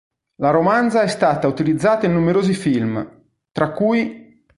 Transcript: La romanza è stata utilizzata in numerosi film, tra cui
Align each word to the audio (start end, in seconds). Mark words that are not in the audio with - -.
La 0.37 0.49
romanza 0.49 1.03
è 1.03 1.07
stata 1.07 1.45
utilizzata 1.45 2.07
in 2.07 2.13
numerosi 2.13 2.55
film, 2.55 3.23
tra 3.51 3.71
cui 3.71 4.43